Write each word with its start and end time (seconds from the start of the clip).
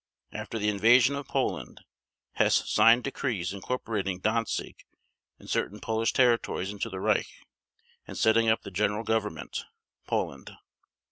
After 0.31 0.57
the 0.57 0.69
invasion 0.69 1.15
of 1.15 1.27
Poland 1.27 1.81
Hess 2.31 2.67
signed 2.67 3.03
decrees 3.03 3.53
incorporating 3.53 4.17
Danzig 4.19 4.83
and 5.37 5.47
certain 5.47 5.79
Polish 5.79 6.11
territories 6.11 6.71
into 6.71 6.89
the 6.89 6.99
Reich, 6.99 7.27
and 8.07 8.17
setting 8.17 8.49
up 8.49 8.63
the 8.63 8.71
General 8.71 9.03
Government 9.03 9.63
(Poland). 10.07 10.57